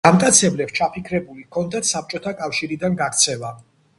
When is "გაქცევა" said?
3.05-3.55